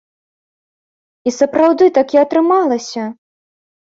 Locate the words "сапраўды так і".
1.39-2.21